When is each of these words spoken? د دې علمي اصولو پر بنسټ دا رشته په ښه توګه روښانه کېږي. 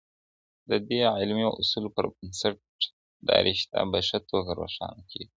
د 0.69 0.71
دې 0.87 1.01
علمي 1.17 1.45
اصولو 1.59 1.89
پر 1.95 2.05
بنسټ 2.15 2.57
دا 3.27 3.35
رشته 3.47 3.77
په 3.91 3.99
ښه 4.07 4.19
توګه 4.29 4.51
روښانه 4.59 5.01
کېږي. 5.11 5.29